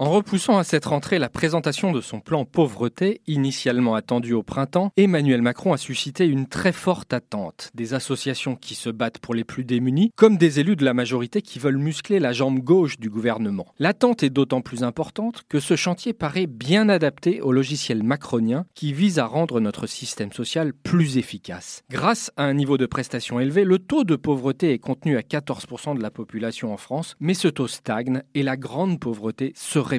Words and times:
En 0.00 0.08
repoussant 0.08 0.56
à 0.56 0.64
cette 0.64 0.86
rentrée 0.86 1.18
la 1.18 1.28
présentation 1.28 1.92
de 1.92 2.00
son 2.00 2.20
plan 2.20 2.46
pauvreté, 2.46 3.20
initialement 3.26 3.94
attendu 3.94 4.32
au 4.32 4.42
printemps, 4.42 4.92
Emmanuel 4.96 5.42
Macron 5.42 5.74
a 5.74 5.76
suscité 5.76 6.24
une 6.24 6.46
très 6.46 6.72
forte 6.72 7.12
attente. 7.12 7.70
Des 7.74 7.92
associations 7.92 8.56
qui 8.56 8.74
se 8.74 8.88
battent 8.88 9.18
pour 9.18 9.34
les 9.34 9.44
plus 9.44 9.62
démunis, 9.62 10.10
comme 10.16 10.38
des 10.38 10.58
élus 10.58 10.76
de 10.76 10.86
la 10.86 10.94
majorité 10.94 11.42
qui 11.42 11.58
veulent 11.58 11.76
muscler 11.76 12.18
la 12.18 12.32
jambe 12.32 12.60
gauche 12.60 12.98
du 12.98 13.10
gouvernement. 13.10 13.66
L'attente 13.78 14.22
est 14.22 14.30
d'autant 14.30 14.62
plus 14.62 14.84
importante 14.84 15.42
que 15.50 15.60
ce 15.60 15.76
chantier 15.76 16.14
paraît 16.14 16.46
bien 16.46 16.88
adapté 16.88 17.42
au 17.42 17.52
logiciel 17.52 18.02
macronien 18.02 18.64
qui 18.74 18.94
vise 18.94 19.18
à 19.18 19.26
rendre 19.26 19.60
notre 19.60 19.86
système 19.86 20.32
social 20.32 20.72
plus 20.72 21.18
efficace. 21.18 21.82
Grâce 21.90 22.32
à 22.38 22.44
un 22.44 22.54
niveau 22.54 22.78
de 22.78 22.86
prestation 22.86 23.38
élevé, 23.38 23.64
le 23.64 23.78
taux 23.78 24.04
de 24.04 24.16
pauvreté 24.16 24.72
est 24.72 24.78
contenu 24.78 25.18
à 25.18 25.20
14% 25.20 25.94
de 25.94 26.02
la 26.02 26.10
population 26.10 26.72
en 26.72 26.78
France, 26.78 27.16
mais 27.20 27.34
ce 27.34 27.48
taux 27.48 27.68
stagne 27.68 28.22
et 28.32 28.42
la 28.42 28.56
grande 28.56 28.98
pauvreté 28.98 29.52
se 29.54 29.89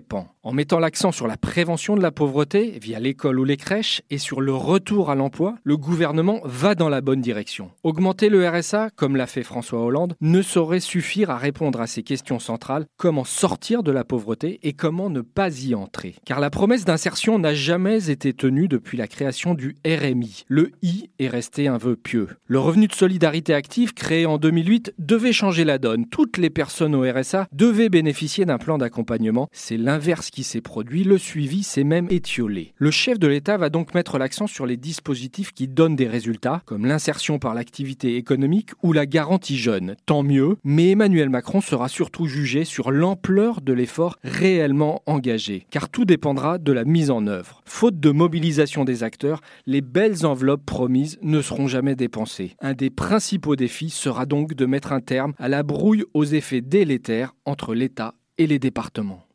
En 0.44 0.54
mettant 0.54 0.80
l'accent 0.80 1.12
sur 1.12 1.27
la 1.27 1.38
prévention 1.38 1.95
de 1.95 2.02
la 2.02 2.12
pauvreté 2.12 2.80
via 2.81 3.00
l'école 3.00 3.40
ou 3.40 3.44
les 3.44 3.58
crèches 3.58 4.02
et 4.09 4.17
sur 4.17 4.41
le 4.41 4.54
retour 4.54 5.12
à 5.12 5.16
l'emploi, 5.16 5.55
le 5.64 5.77
gouvernement 5.77 6.40
va 6.45 6.73
dans 6.73 6.90
la 6.90 7.02
bonne 7.02 7.22
direction. 7.22 7.72
Augmenter 7.84 8.30
le 8.30 8.48
RSA, 8.48 8.90
comme 8.95 9.16
l'a 9.16 9.27
fait 9.27 9.44
François 9.44 9.81
Hollande, 9.81 10.16
ne 10.22 10.41
saurait 10.41 10.80
suffire 10.80 11.30
à 11.30 11.38
répondre 11.38 11.80
à 11.80 11.88
ces 11.88 12.04
questions 12.04 12.40
centrales 12.40 12.86
comment 12.98 13.23
sortir 13.23 13.84
de 13.84 13.91
la 13.91 14.04
pauvreté 14.04 14.59
et 14.64 14.73
comment 14.73 15.09
ne 15.09 15.22
pas 15.22 15.55
y 15.59 15.76
entrer? 15.76 16.16
Car 16.26 16.39
la 16.39 16.50
promesse 16.50 16.86
d'insertion 16.86 17.38
n'a 17.38 17.53
jamais 17.53 18.09
été 18.09 18.34
tenue 18.34 18.67
depuis 18.67 18.98
la 18.98 19.08
création 19.08 19.53
du 19.53 19.76
RMI. 19.86 20.45
Le 20.48 20.72
I 20.81 21.09
est 21.20 21.28
resté 21.28 21.67
un 21.67 21.78
vœu 21.78 21.95
pieux. 21.95 22.30
Le 22.45 22.59
revenu 22.59 22.88
de 22.88 22.94
solidarité 22.94 23.53
active, 23.53 23.94
créé 23.94 24.26
en 24.26 24.38
2008, 24.38 24.95
devait 24.98 25.34
changer 25.34 25.66
la 25.66 25.78
donne. 25.78 26.08
Toutes 26.08 26.38
les 26.38 26.50
personnes 26.50 26.95
au 26.95 27.03
RSA 27.03 27.47
devaient 27.52 27.89
bénéficier 27.89 28.45
d'un 28.45 28.58
plan 28.58 28.78
d'accompagnement. 28.78 29.47
C'est 29.52 29.81
l'inverse 29.82 30.30
qui 30.30 30.44
s'est 30.44 30.62
produit, 30.62 31.04
le 31.04 31.18
suivi 31.18 31.64
s'est 31.64 31.84
même 31.84 32.08
étiolé. 32.10 32.74
Le 32.78 32.92
chef 32.92 33.20
de 33.20 33.28
l'État 33.28 33.58
va 33.58 33.70
donc 33.70 33.94
mettre 33.94 34.18
l'accent 34.18 34.48
sur 34.48 34.66
les 34.66 34.78
dispositifs 34.78 35.52
qui 35.52 35.68
donnent 35.68 35.96
des 35.96 36.08
résultats, 36.08 36.62
comme 36.66 36.86
l'insertion 36.86 37.40
par 37.40 37.54
l'activité 37.54 38.16
économique 38.16 38.72
ou 38.84 38.94
la 38.94 39.06
garantie 39.06 39.58
jeune. 39.58 39.96
Tant 40.06 40.24
mieux, 40.24 40.58
mais 40.64 40.92
Emmanuel 40.92 41.30
Macron 41.30 41.62
sera 41.62 41.90
surtout 41.90 42.28
jugé 42.28 42.64
sur 42.64 42.92
l'ampleur 42.92 43.62
de 43.62 43.74
l'effort 43.74 44.18
réellement 44.24 45.02
engagé, 45.06 45.66
car 45.72 45.90
tout 45.90 46.06
dépendra 46.06 46.58
de 46.58 46.72
la 46.72 46.86
mise 46.86 47.12
en 47.12 47.28
œuvre. 47.28 47.62
Faute 47.66 48.00
de 48.00 48.12
mobilisation 48.12 48.86
des 48.86 49.04
acteurs, 49.04 49.42
les 49.66 49.82
belles 49.82 50.26
enveloppes 50.26 50.66
promises 50.66 51.18
ne 51.22 51.42
seront 51.42 51.68
jamais 51.68 51.96
dépensées. 51.96 52.56
Un 52.59 52.74
des 52.74 52.90
principaux 52.90 53.56
défis 53.56 53.90
sera 53.90 54.26
donc 54.26 54.54
de 54.54 54.66
mettre 54.66 54.92
un 54.92 55.02
terme 55.02 55.34
à 55.38 55.50
la 55.50 55.64
brouille 55.64 56.06
aux 56.14 56.26
effets 56.26 56.62
délétères 56.62 57.34
entre 57.46 57.74
l'État 57.74 58.14
et 58.38 58.48
les 58.48 58.59
départements. 58.59 59.26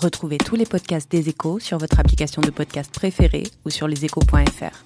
Retrouvez 0.00 0.38
tous 0.38 0.56
les 0.56 0.64
podcasts 0.64 1.10
des 1.10 1.28
échos 1.28 1.58
sur 1.60 1.76
votre 1.76 2.00
application 2.00 2.40
de 2.40 2.50
podcast 2.50 2.90
préférée 2.90 3.42
ou 3.66 3.70
sur 3.70 3.86
leséchos.fr. 3.86 4.84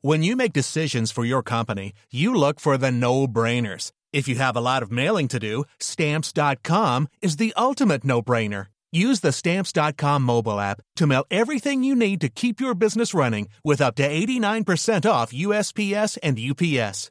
When 0.00 0.22
you 0.22 0.36
make 0.36 0.54
decisions 0.54 1.10
for 1.12 1.24
your 1.24 1.42
company, 1.42 1.92
you 2.10 2.32
look 2.32 2.60
for 2.60 2.78
the 2.78 2.90
no-brainers. 2.90 3.90
If 4.12 4.26
you 4.26 4.36
have 4.36 4.56
a 4.56 4.60
lot 4.60 4.82
of 4.82 4.90
mailing 4.90 5.28
to 5.28 5.38
do, 5.38 5.64
stamps.com 5.80 7.08
is 7.20 7.36
the 7.36 7.52
ultimate 7.56 8.04
no-brainer. 8.04 8.68
Use 8.90 9.20
the 9.20 9.32
stamps.com 9.32 10.22
mobile 10.22 10.58
app 10.58 10.80
to 10.96 11.06
mail 11.06 11.26
everything 11.30 11.84
you 11.84 11.94
need 11.94 12.22
to 12.22 12.30
keep 12.30 12.58
your 12.58 12.74
business 12.74 13.12
running 13.12 13.48
with 13.62 13.82
up 13.82 13.96
to 13.96 14.08
89% 14.08 15.10
off 15.10 15.30
USPS 15.30 16.16
and 16.22 16.38
UPS. 16.38 17.10